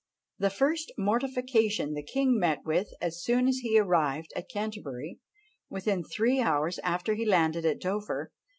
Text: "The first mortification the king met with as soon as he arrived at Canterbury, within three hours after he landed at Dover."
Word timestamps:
"The 0.39 0.49
first 0.49 0.91
mortification 0.97 1.93
the 1.93 2.01
king 2.01 2.39
met 2.39 2.65
with 2.65 2.87
as 2.99 3.21
soon 3.23 3.47
as 3.47 3.57
he 3.59 3.77
arrived 3.77 4.33
at 4.35 4.49
Canterbury, 4.49 5.19
within 5.69 6.03
three 6.03 6.39
hours 6.41 6.79
after 6.79 7.13
he 7.13 7.23
landed 7.23 7.65
at 7.67 7.79
Dover." 7.79 8.31